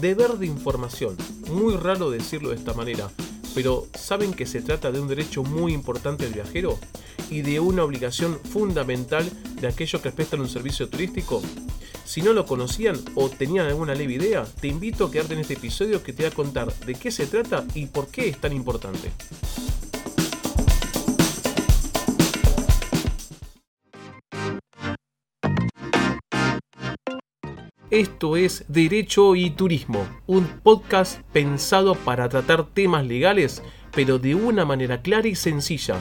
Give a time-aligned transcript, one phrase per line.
[0.00, 1.16] deber de información.
[1.50, 3.10] Muy raro decirlo de esta manera,
[3.54, 6.78] pero ¿saben que se trata de un derecho muy importante del viajero?
[7.30, 9.28] Y de una obligación fundamental
[9.60, 11.42] de aquellos que prestan un servicio turístico.
[12.04, 15.54] Si no lo conocían o tenían alguna leve idea, te invito a quedarte en este
[15.54, 18.54] episodio que te va a contar de qué se trata y por qué es tan
[18.54, 19.10] importante.
[27.90, 33.62] Esto es Derecho y Turismo, un podcast pensado para tratar temas legales,
[33.94, 35.96] pero de una manera clara y sencilla.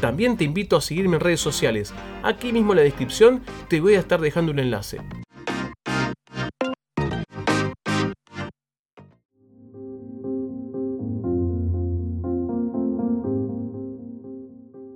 [0.00, 1.92] También te invito a seguirme en redes sociales.
[2.22, 5.00] Aquí mismo en la descripción te voy a estar dejando un enlace.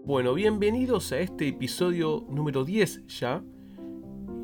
[0.05, 3.43] Bueno, bienvenidos a este episodio número 10 ya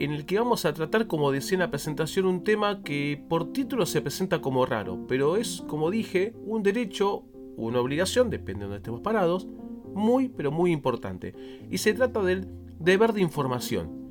[0.04, 3.52] en el que vamos a tratar, como decía en la presentación, un tema que por
[3.52, 7.24] título se presenta como raro, pero es, como dije, un derecho,
[7.56, 9.46] una obligación, depende de donde estemos parados,
[9.94, 11.34] muy, pero muy importante.
[11.70, 12.48] Y se trata del
[12.80, 14.08] deber de información,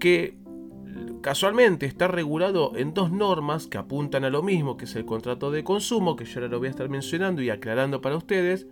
[0.00, 0.36] que
[1.20, 5.52] casualmente está regulado en dos normas que apuntan a lo mismo, que es el contrato
[5.52, 8.66] de consumo, que yo ahora lo voy a estar mencionando y aclarando para ustedes,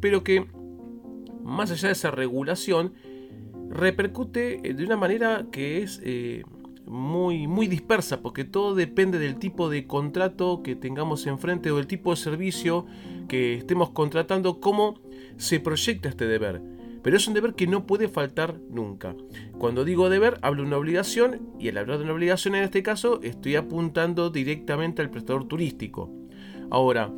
[0.00, 0.46] pero que
[1.42, 2.92] más allá de esa regulación,
[3.72, 6.44] repercute eh, de una manera que es eh,
[6.86, 11.86] muy, muy dispersa, porque todo depende del tipo de contrato que tengamos enfrente o del
[11.86, 12.86] tipo de servicio
[13.28, 15.00] que estemos contratando, cómo
[15.36, 16.60] se proyecta este deber.
[17.02, 19.16] Pero es un deber que no puede faltar nunca.
[19.58, 22.82] Cuando digo deber, hablo de una obligación y al hablar de una obligación en este
[22.82, 26.12] caso estoy apuntando directamente al prestador turístico.
[26.70, 27.12] Ahora,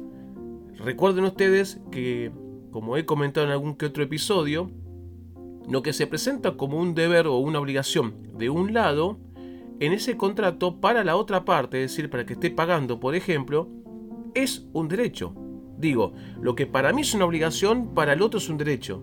[0.79, 2.33] recuerden ustedes que,
[2.71, 4.71] como he comentado en algún que otro episodio,
[5.69, 9.19] lo que se presenta como un deber o una obligación de un lado,
[9.81, 13.69] en ese contrato para la otra parte, es decir, para que esté pagando, por ejemplo,
[14.35, 15.35] es un derecho.
[15.79, 19.03] Digo, lo que para mí es una obligación, para el otro es un derecho.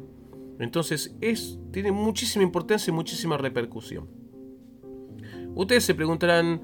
[0.60, 4.08] Entonces, es, tiene muchísima importancia y muchísima repercusión.
[5.56, 6.62] Ustedes se preguntarán,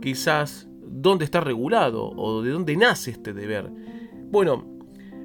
[0.00, 3.70] quizás, dónde está regulado o de dónde nace este deber.
[4.30, 4.79] Bueno,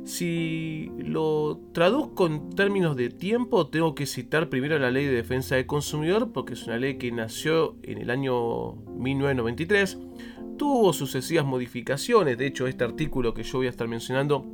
[0.06, 5.56] si lo traduzco en términos de tiempo, tengo que citar primero la Ley de Defensa
[5.56, 9.98] del Consumidor, porque es una ley que nació en el año 1993,
[10.58, 14.46] tuvo sucesivas modificaciones, de hecho este artículo que yo voy a estar mencionando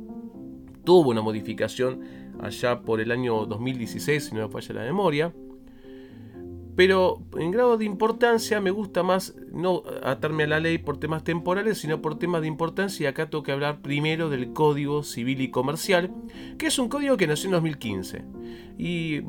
[0.84, 2.00] tuvo una modificación
[2.40, 5.32] allá por el año 2016, si no me falla la memoria.
[6.74, 11.22] Pero en grado de importancia me gusta más no atarme a la ley por temas
[11.22, 13.04] temporales, sino por temas de importancia.
[13.04, 16.10] Y acá tengo que hablar primero del Código Civil y Comercial,
[16.58, 18.24] que es un código que nació en 2015.
[18.78, 19.20] Y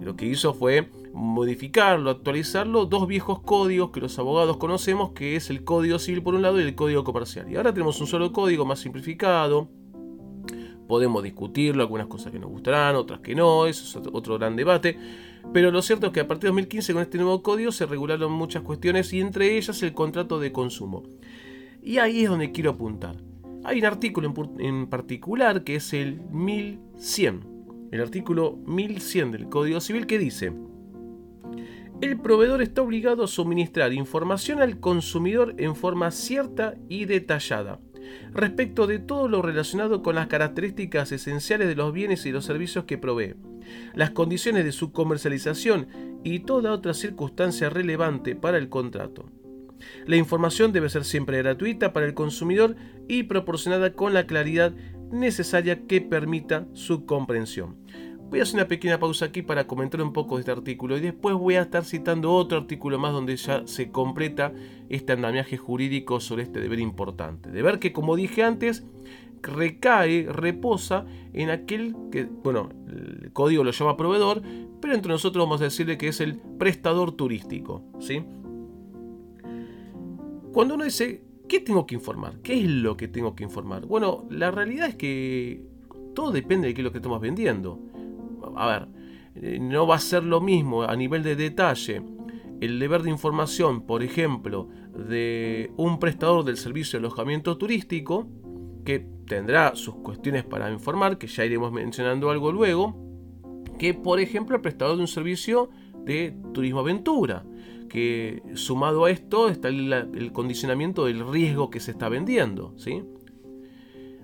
[0.00, 5.50] lo que hizo fue modificarlo, actualizarlo, dos viejos códigos que los abogados conocemos, que es
[5.50, 7.50] el Código Civil por un lado y el Código Comercial.
[7.50, 9.70] Y ahora tenemos un solo código más simplificado,
[10.86, 14.98] podemos discutirlo, algunas cosas que nos gustarán, otras que no, eso es otro gran debate.
[15.52, 18.32] Pero lo cierto es que a partir de 2015 con este nuevo código se regularon
[18.32, 21.02] muchas cuestiones y entre ellas el contrato de consumo.
[21.82, 23.16] Y ahí es donde quiero apuntar.
[23.64, 30.06] Hay un artículo en, particular que es el 1100, el artículo 1100 del Código Civil
[30.06, 30.52] que dice,
[32.00, 37.78] el proveedor está obligado a suministrar información al consumidor en forma cierta y detallada
[38.32, 42.84] respecto de todo lo relacionado con las características esenciales de los bienes y los servicios
[42.84, 43.34] que provee,
[43.94, 45.88] las condiciones de su comercialización
[46.24, 49.26] y toda otra circunstancia relevante para el contrato.
[50.06, 52.76] La información debe ser siempre gratuita para el consumidor
[53.08, 54.72] y proporcionada con la claridad
[55.10, 57.76] necesaria que permita su comprensión.
[58.32, 61.00] Voy a hacer una pequeña pausa aquí para comentar un poco de este artículo y
[61.00, 64.54] después voy a estar citando otro artículo más donde ya se completa
[64.88, 67.50] este andamiaje jurídico sobre este deber importante.
[67.50, 68.86] Deber que, como dije antes,
[69.42, 71.04] recae, reposa
[71.34, 74.40] en aquel que, bueno, el código lo llama proveedor,
[74.80, 77.84] pero entre nosotros vamos a decirle que es el prestador turístico.
[78.00, 78.24] ¿sí?
[80.54, 82.38] Cuando uno dice, ¿qué tengo que informar?
[82.38, 83.84] ¿Qué es lo que tengo que informar?
[83.84, 85.66] Bueno, la realidad es que
[86.14, 87.92] todo depende de qué es lo que estamos vendiendo
[88.56, 88.88] a ver,
[89.34, 92.02] eh, no va a ser lo mismo a nivel de detalle
[92.62, 98.28] el deber de información, por ejemplo, de un prestador del servicio de alojamiento turístico,
[98.84, 102.96] que tendrá sus cuestiones para informar, que ya iremos mencionando algo luego,
[103.80, 105.70] que por ejemplo el prestador de un servicio
[106.04, 107.44] de turismo aventura,
[107.88, 113.02] que sumado a esto está el, el condicionamiento del riesgo que se está vendiendo, ¿sí?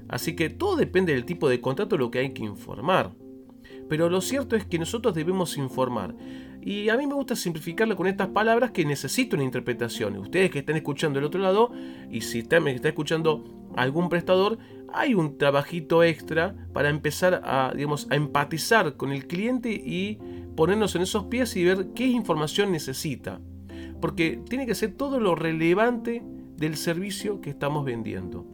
[0.08, 3.16] Así que todo depende del tipo de contrato lo que hay que informar.
[3.88, 6.14] Pero lo cierto es que nosotros debemos informar.
[6.60, 10.16] Y a mí me gusta simplificarlo con estas palabras que necesito una interpretación.
[10.18, 11.70] Ustedes que están escuchando del otro lado,
[12.10, 13.44] y si me está escuchando
[13.76, 14.58] algún prestador,
[14.92, 20.18] hay un trabajito extra para empezar a, digamos, a empatizar con el cliente y
[20.56, 23.40] ponernos en esos pies y ver qué información necesita.
[24.00, 26.22] Porque tiene que ser todo lo relevante
[26.56, 28.46] del servicio que estamos vendiendo.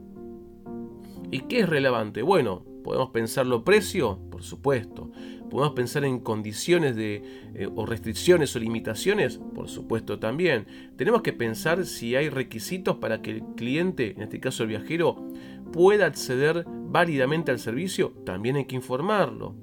[1.30, 2.22] ¿Y qué es relevante?
[2.22, 5.10] Bueno, podemos pensarlo precio, por supuesto.
[5.50, 7.22] Podemos pensar en condiciones de,
[7.54, 10.66] eh, o restricciones o limitaciones, por supuesto también.
[10.96, 15.26] Tenemos que pensar si hay requisitos para que el cliente, en este caso el viajero,
[15.72, 19.56] pueda acceder válidamente al servicio, también hay que informarlo.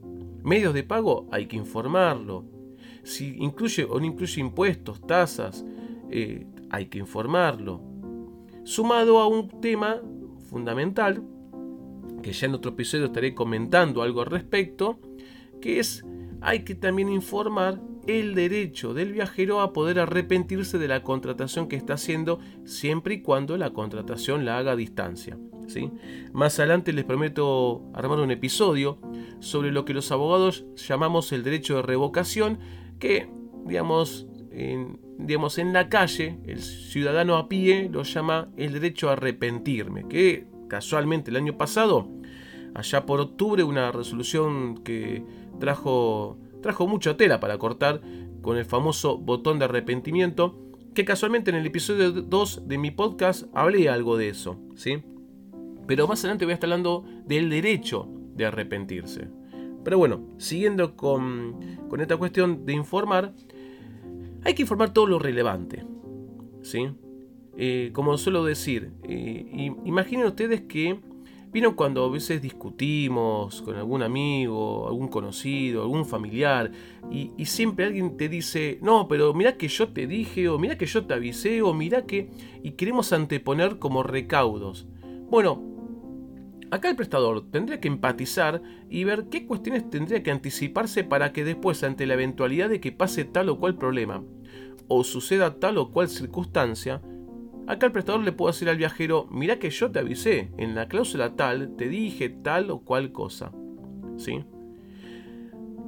[0.44, 2.46] Medios de pago, hay que informarlo.
[3.04, 5.64] Si incluye o no incluye impuestos, tasas,
[6.10, 7.82] eh, hay que informarlo.
[8.64, 10.02] Sumado a un tema
[10.50, 11.24] fundamental,
[12.22, 15.00] que ya en otro episodio estaré comentando algo al respecto,
[15.62, 16.04] que es
[16.42, 21.76] hay que también informar el derecho del viajero a poder arrepentirse de la contratación que
[21.76, 25.38] está haciendo siempre y cuando la contratación la haga a distancia.
[25.68, 25.92] ¿sí?
[26.34, 29.00] Más adelante les prometo armar un episodio
[29.40, 32.60] sobre lo que los abogados llamamos el derecho de revocación,
[33.00, 33.30] que
[33.66, 39.14] digamos en, digamos, en la calle el ciudadano a pie lo llama el derecho a
[39.14, 42.08] arrepentirme, que casualmente el año pasado,
[42.74, 45.22] allá por octubre, una resolución que
[45.60, 48.00] trajo, trajo mucha tela para cortar
[48.42, 50.58] con el famoso botón de arrepentimiento,
[50.94, 55.04] que casualmente en el episodio 2 de mi podcast hablé algo de eso, ¿sí?
[55.88, 58.08] Pero más adelante voy a estar hablando del derecho
[58.38, 59.28] de arrepentirse.
[59.84, 63.34] Pero bueno, siguiendo con, con esta cuestión de informar,
[64.46, 65.84] hay que informar todo lo relevante,
[66.62, 66.92] ¿sí?
[67.64, 71.00] Eh, como suelo decir, eh, imaginen ustedes que
[71.54, 76.72] Vieron cuando a veces discutimos con algún amigo, algún conocido, algún familiar,
[77.12, 80.86] y, siempre alguien te dice, no, pero mira que yo te dije, o mira que
[80.86, 82.30] yo te avisé, o mira que...
[82.64, 84.88] y queremos anteponer como recaudos.
[85.30, 85.62] Bueno,
[86.72, 91.44] acá el prestador tendría que empatizar y ver qué cuestiones tendría que anticiparse para que
[91.44, 94.24] después, ante la eventualidad de que pase tal o cual problema,
[94.88, 97.02] o suceda tal o cual circunstancia,
[97.68, 100.88] Acá el prestador le puede decir al viajero, mira que yo te avisé, en la
[100.88, 103.52] cláusula tal te dije tal o cual cosa.
[104.18, 104.44] ¿Sí?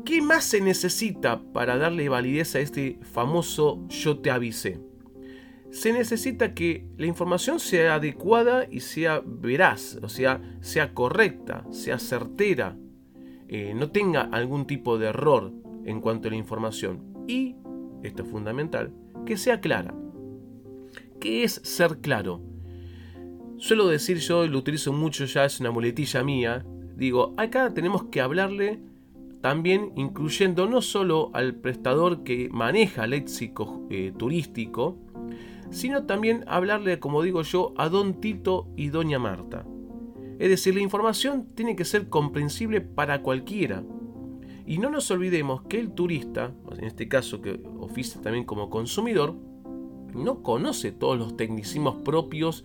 [0.05, 4.79] ¿Qué más se necesita para darle validez a este famoso yo te avisé?
[5.71, 11.97] Se necesita que la información sea adecuada y sea veraz, o sea, sea correcta, sea
[11.99, 12.77] certera,
[13.47, 15.51] eh, no tenga algún tipo de error
[15.85, 17.25] en cuanto a la información.
[17.27, 17.55] Y,
[18.03, 18.93] esto es fundamental,
[19.25, 19.95] que sea clara.
[21.23, 22.41] ¿Qué es ser claro?
[23.55, 26.65] Suelo decir yo, lo utilizo mucho ya, es una muletilla mía,
[26.97, 28.81] digo, acá tenemos que hablarle
[29.39, 34.97] también incluyendo no solo al prestador que maneja léxico eh, turístico,
[35.69, 39.65] sino también hablarle, como digo yo, a don Tito y doña Marta.
[40.39, 43.81] Es decir, la información tiene que ser comprensible para cualquiera.
[44.65, 49.52] Y no nos olvidemos que el turista, en este caso que oficia también como consumidor,
[50.15, 52.63] no conoce todos los tecnicismos propios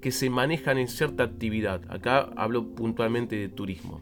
[0.00, 1.82] que se manejan en cierta actividad.
[1.88, 4.00] Acá hablo puntualmente de turismo.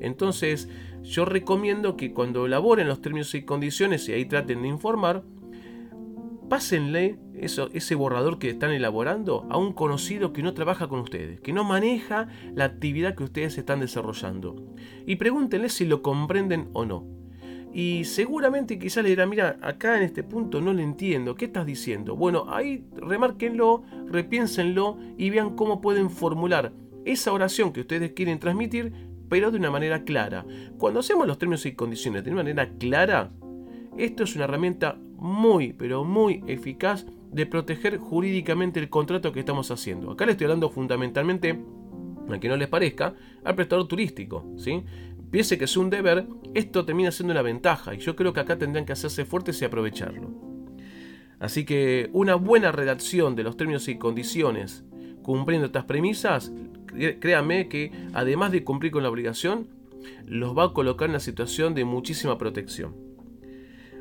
[0.00, 0.68] Entonces,
[1.02, 5.22] yo recomiendo que cuando elaboren los términos y condiciones y ahí traten de informar,
[6.48, 11.52] pásenle ese borrador que están elaborando a un conocido que no trabaja con ustedes, que
[11.52, 14.74] no maneja la actividad que ustedes están desarrollando.
[15.06, 17.19] Y pregúntenle si lo comprenden o no.
[17.72, 21.64] Y seguramente quizás le dirá, mira, acá en este punto no le entiendo, ¿qué estás
[21.66, 22.16] diciendo?
[22.16, 26.72] Bueno, ahí remárquenlo, repiénsenlo y vean cómo pueden formular
[27.04, 28.92] esa oración que ustedes quieren transmitir,
[29.28, 30.44] pero de una manera clara.
[30.78, 33.30] Cuando hacemos los términos y condiciones de una manera clara,
[33.96, 39.70] esto es una herramienta muy, pero muy eficaz de proteger jurídicamente el contrato que estamos
[39.70, 40.10] haciendo.
[40.10, 41.60] Acá le estoy hablando fundamentalmente,
[42.28, 44.82] a que no les parezca, al prestador turístico, ¿sí?
[45.30, 48.58] Piense que es un deber, esto termina siendo una ventaja y yo creo que acá
[48.58, 50.30] tendrán que hacerse fuertes y aprovecharlo.
[51.38, 54.84] Así que una buena redacción de los términos y condiciones
[55.22, 56.52] cumpliendo estas premisas,
[57.20, 59.68] créanme que además de cumplir con la obligación,
[60.26, 62.94] los va a colocar en una situación de muchísima protección.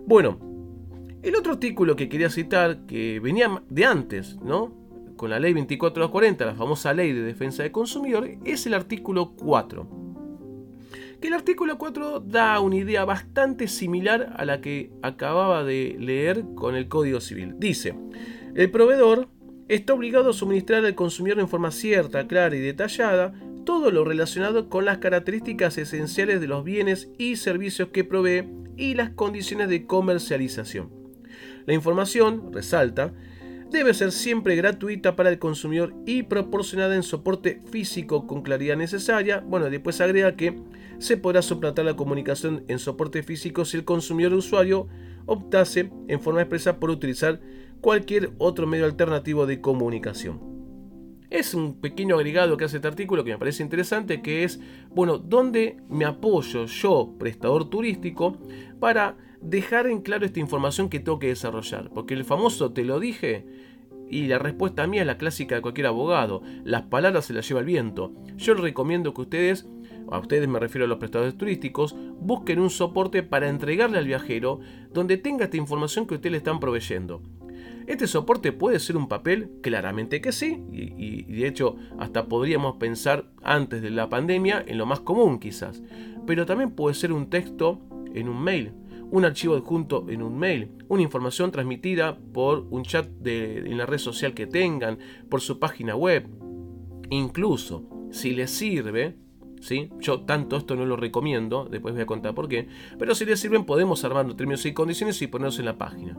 [0.05, 0.39] Bueno,
[1.21, 4.74] el otro artículo que quería citar, que venía de antes, ¿no?
[5.17, 10.09] Con la ley 2440, la famosa ley de defensa del consumidor, es el artículo 4
[11.21, 16.43] que el artículo 4 da una idea bastante similar a la que acababa de leer
[16.55, 17.55] con el Código Civil.
[17.57, 17.95] Dice,
[18.55, 19.27] el proveedor
[19.67, 23.33] está obligado a suministrar al consumidor en forma cierta, clara y detallada
[23.65, 28.45] todo lo relacionado con las características esenciales de los bienes y servicios que provee
[28.77, 30.89] y las condiciones de comercialización.
[31.65, 33.13] La información, resalta,
[33.69, 39.41] debe ser siempre gratuita para el consumidor y proporcionada en soporte físico con claridad necesaria.
[39.45, 40.59] Bueno, después agrega que
[41.00, 44.88] se podrá suplantar la comunicación en soporte físico si el consumidor usuario
[45.25, 47.41] optase en forma expresa por utilizar
[47.82, 50.39] cualquier otro medio alternativo de comunicación.
[51.29, 55.20] Es un pequeño agregado que hace este artículo que me parece interesante, que es, bueno,
[55.20, 58.38] ¿dónde me apoyo yo, prestador turístico,
[58.79, 61.91] para dejar en claro esta información que tengo que desarrollar?
[61.94, 63.46] Porque el famoso te lo dije,
[64.10, 67.60] y la respuesta mía es la clásica de cualquier abogado, las palabras se las lleva
[67.60, 68.12] el viento.
[68.38, 69.68] Yo les recomiendo que ustedes,
[70.12, 74.60] a ustedes me refiero a los prestadores turísticos, busquen un soporte para entregarle al viajero
[74.94, 77.22] donde tenga esta información que ustedes le están proveyendo.
[77.88, 79.50] ¿Este soporte puede ser un papel?
[79.62, 84.86] Claramente que sí, y, de hecho hasta podríamos pensar antes de la pandemia en lo
[84.86, 85.82] más común quizás,
[86.28, 87.82] pero también puede ser un texto
[88.13, 88.74] en un mail,
[89.12, 93.86] un archivo adjunto en un mail, una información transmitida por un chat de, en la
[93.86, 95.00] red social que tengan,
[95.30, 96.28] por su página web.
[97.10, 99.16] Incluso, si les sirve,
[99.60, 99.89] ¿sí?
[100.00, 103.39] yo tanto esto no lo recomiendo, después voy a contar por qué, pero si les
[103.39, 106.18] sirven podemos armar los términos y condiciones y ponerlos en la página.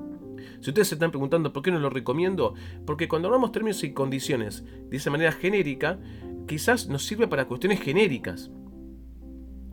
[0.61, 2.55] Si ustedes se están preguntando por qué no lo recomiendo,
[2.87, 5.99] porque cuando hablamos términos y condiciones de esa manera genérica,
[6.47, 8.51] quizás nos sirve para cuestiones genéricas.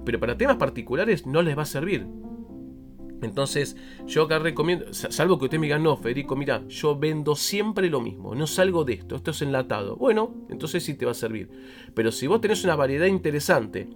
[0.05, 2.07] Pero para temas particulares no les va a servir.
[3.21, 7.89] Entonces, yo acá recomiendo, salvo que usted me diga, no, Federico, mira, yo vendo siempre
[7.89, 9.95] lo mismo, no salgo de esto, esto es enlatado.
[9.95, 11.49] Bueno, entonces sí te va a servir.
[11.93, 13.89] Pero si vos tenés una variedad interesante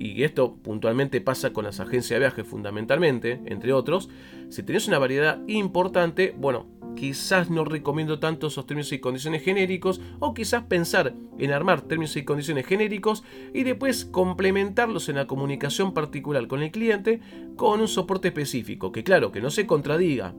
[0.00, 4.08] y esto puntualmente pasa con las agencias de viajes fundamentalmente, entre otros,
[4.48, 6.66] si tenés una variedad importante, bueno,
[6.96, 12.16] quizás no recomiendo tanto esos términos y condiciones genéricos, o quizás pensar en armar términos
[12.16, 17.20] y condiciones genéricos y después complementarlos en la comunicación particular con el cliente
[17.56, 20.34] con un soporte específico, que claro, que no se contradiga,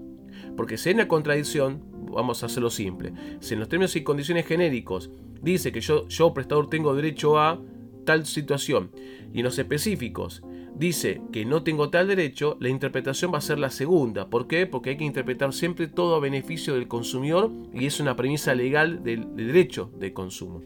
[0.58, 4.48] porque si hay una contradicción, vamos a hacerlo simple, si en los términos y condiciones
[4.48, 7.60] genéricos dice que yo, yo prestador tengo derecho a
[8.06, 8.92] tal situación
[9.34, 10.44] y en los específicos
[10.76, 14.30] dice que no tengo tal derecho, la interpretación va a ser la segunda.
[14.30, 14.66] ¿Por qué?
[14.66, 19.04] Porque hay que interpretar siempre todo a beneficio del consumidor y es una premisa legal
[19.04, 20.64] del, derecho de consumo.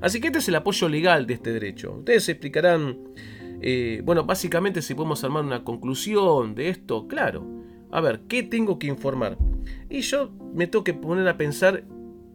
[0.00, 1.96] Así que este es el apoyo legal de este derecho.
[1.98, 2.98] Ustedes explicarán,
[3.60, 7.44] eh, bueno, básicamente si podemos armar una conclusión de esto, claro.
[7.90, 9.38] A ver, ¿qué tengo que informar?
[9.90, 11.84] Y yo me tengo que poner a pensar,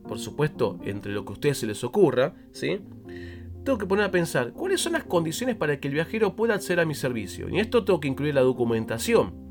[0.08, 2.82] por supuesto, entre lo que a ustedes se les ocurra, ¿sí?
[3.64, 6.82] Tengo que poner a pensar cuáles son las condiciones para que el viajero pueda acceder
[6.82, 7.50] a mi servicio.
[7.50, 9.42] Y esto tengo que incluir la documentación.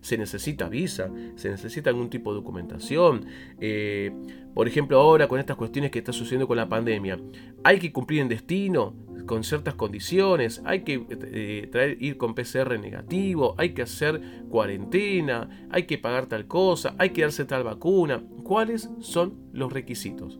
[0.00, 3.26] Se necesita visa, se necesita algún tipo de documentación.
[3.60, 4.12] Eh,
[4.54, 7.18] por ejemplo, ahora con estas cuestiones que está sucediendo con la pandemia,
[7.64, 8.94] hay que cumplir en destino
[9.26, 15.82] con ciertas condiciones, hay que eh, ir con PCR negativo, hay que hacer cuarentena, hay
[15.82, 18.22] que pagar tal cosa, hay que darse tal vacuna.
[18.44, 20.38] ¿Cuáles son los requisitos?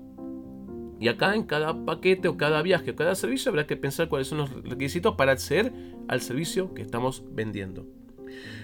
[0.99, 4.29] Y acá en cada paquete o cada viaje o cada servicio habrá que pensar cuáles
[4.29, 5.73] son los requisitos para acceder
[6.09, 7.87] al servicio que estamos vendiendo.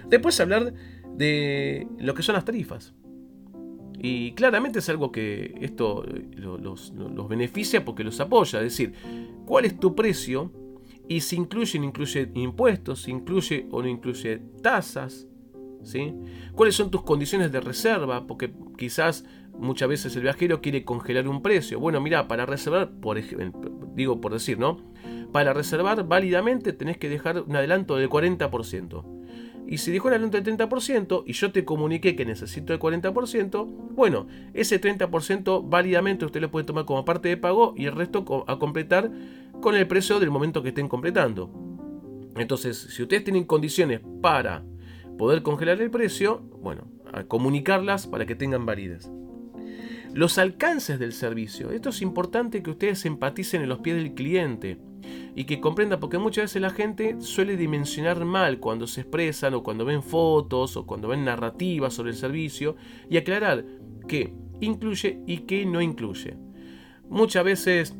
[0.09, 0.73] Después hablar
[1.15, 2.95] de lo que son las tarifas.
[3.99, 6.05] Y claramente es algo que esto
[6.37, 6.93] los,
[7.29, 8.59] beneficia porque los apoya.
[8.61, 8.95] Es decir,
[9.47, 10.51] cuál es tu precio
[11.09, 15.29] y si incluye o no incluye impuestos, si incluye o no incluye tasas.
[15.85, 16.15] ¿sí?
[16.55, 18.27] ¿Cuáles son tus condiciones de reserva?
[18.27, 19.25] Porque quizás
[19.59, 21.79] muchas veces el viajero quiere congelar un precio.
[21.79, 24.79] Bueno, mira, para reservar, por ejemplo, digo por decir, ¿no?
[25.33, 29.05] Para reservar válidamente tenés que dejar un adelanto del 40%.
[29.67, 33.67] Y si dejó un adelanto del 30% y yo te comuniqué que necesito el 40%,
[33.95, 38.45] bueno, ese 30% válidamente usted lo puede tomar como parte de pago y el resto
[38.47, 39.11] a completar
[39.61, 41.51] con el precio del momento que estén completando.
[42.37, 44.65] Entonces, si ustedes tienen condiciones para
[45.17, 49.11] poder congelar el precio, bueno, a comunicarlas para que tengan validez.
[50.15, 51.71] Los alcances del servicio.
[51.71, 54.79] Esto es importante que ustedes empaticen en los pies del cliente
[55.35, 59.63] y que comprendan, porque muchas veces la gente suele dimensionar mal cuando se expresan o
[59.63, 62.77] cuando ven fotos o cuando ven narrativas sobre el servicio
[63.09, 63.65] y aclarar
[64.07, 66.37] qué incluye y qué no incluye.
[67.09, 67.95] Muchas veces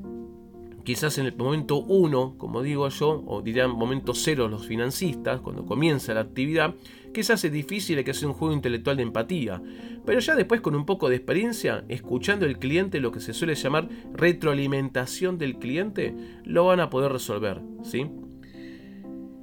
[0.85, 5.65] quizás en el momento 1, como digo yo, o dirán momento 0 los financistas, cuando
[5.65, 6.75] comienza la actividad,
[7.13, 9.63] quizás es difícil que hacer un juego intelectual de empatía,
[10.05, 13.55] pero ya después con un poco de experiencia, escuchando al cliente lo que se suele
[13.55, 16.15] llamar retroalimentación del cliente,
[16.45, 18.11] lo van a poder resolver, ¿sí?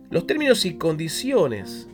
[0.10, 1.88] Los términos y condiciones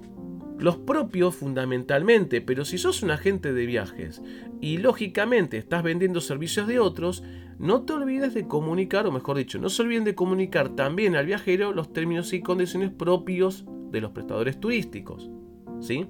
[0.57, 4.21] los propios fundamentalmente, pero si sos un agente de viajes
[4.61, 7.23] y lógicamente estás vendiendo servicios de otros,
[7.59, 11.25] no te olvides de comunicar, o mejor dicho, no se olviden de comunicar también al
[11.25, 15.29] viajero los términos y condiciones propios de los prestadores turísticos.
[15.85, 16.07] ¿Sí?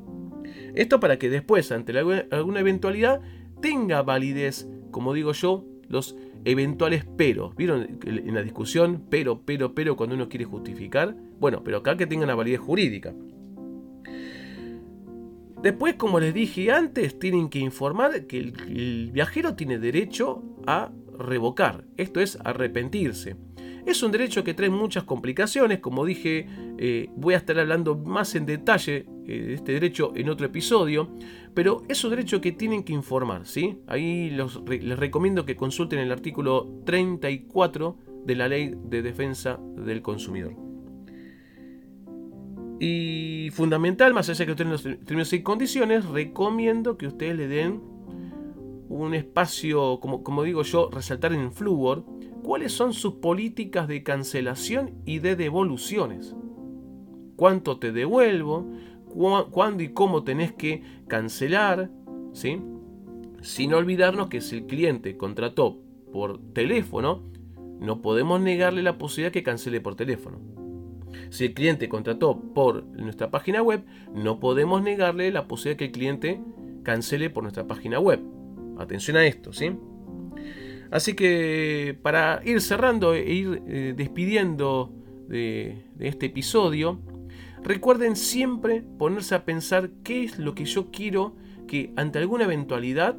[0.74, 3.22] Esto para que después, ante alguna eventualidad,
[3.62, 7.56] tenga validez, como digo yo, los eventuales peros.
[7.56, 9.04] ¿Vieron en la discusión?
[9.10, 11.16] Pero, pero, pero, cuando uno quiere justificar.
[11.40, 13.14] Bueno, pero acá que tenga una validez jurídica.
[15.62, 21.86] Después, como les dije antes, tienen que informar que el, viajero tiene derecho a revocar,
[21.98, 23.36] esto es arrepentirse.
[23.86, 28.34] Es un derecho que trae muchas complicaciones, como dije, eh, voy a estar hablando más
[28.36, 31.10] en detalle eh, de este derecho en otro episodio,
[31.54, 33.78] pero es un derecho que tienen que informar, ¿sí?
[33.88, 40.56] Ahí les recomiendo que consulten el artículo 34 de la Ley de Defensa del Consumidor.
[42.80, 47.48] Y fundamental, más allá de que ustedes no términos y condiciones, recomiendo que ustedes le
[47.48, 47.95] den
[48.90, 52.06] un espacio, como, como digo yo, resaltar en Fluor,
[52.44, 56.36] cuáles son sus políticas de cancelación y de devoluciones.
[57.36, 58.72] ¿Cuánto te devuelvo?
[59.52, 61.90] ¿Cuándo y cómo tenés que cancelar?
[62.34, 62.62] ¿Sí?
[63.42, 65.80] Sin olvidarnos que si el cliente contrató
[66.12, 67.24] por teléfono,
[67.80, 70.40] no podemos negarle la posibilidad que cancele por teléfono.
[71.30, 75.92] Si el cliente contrató por nuestra página web, no podemos negarle la posibilidad que el
[75.92, 76.42] cliente
[76.84, 78.22] cancele por nuestra página web.
[78.78, 79.72] Atención a esto, ¿sí?
[80.92, 84.94] Así que para ir cerrando e ir eh, despidiendo
[85.28, 87.00] de, este episodio,
[87.64, 91.36] recuerden siempre ponerse a pensar qué es lo que yo quiero
[91.68, 93.18] que ante alguna eventualidad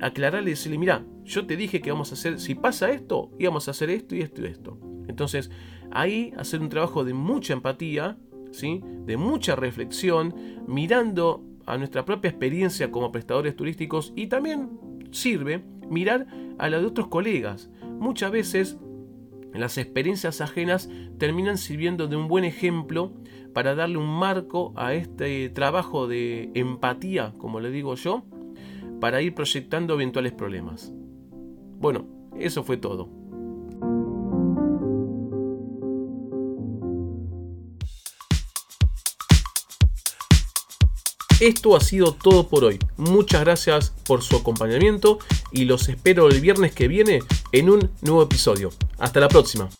[0.00, 3.68] aclararle y decirle, mira, yo te dije que vamos a hacer, si pasa esto, íbamos
[3.68, 4.78] a hacer esto y esto y esto.
[5.08, 5.50] Entonces,
[5.90, 8.16] ahí hacer un trabajo de mucha empatía,
[8.52, 8.80] ¿sí?
[9.04, 10.34] de mucha reflexión,
[10.66, 14.70] mirando a nuestra propia experiencia como prestadores turísticos y también
[15.10, 16.26] sirve mirar
[16.58, 17.70] a la de otros colegas.
[17.98, 18.78] Muchas veces
[19.52, 20.88] las experiencias ajenas
[21.18, 23.12] terminan sirviendo de un buen ejemplo
[23.52, 28.24] para darle un marco a este trabajo de empatía, como le digo yo,
[29.00, 30.92] para ir proyectando eventuales problemas.
[31.78, 32.06] Bueno,
[32.38, 33.19] eso fue todo.
[41.40, 42.78] Esto ha sido todo por hoy.
[42.98, 45.18] Muchas gracias por su acompañamiento
[45.50, 47.20] y los espero el viernes que viene
[47.52, 48.70] en un nuevo episodio.
[48.98, 49.70] Hasta la próxima.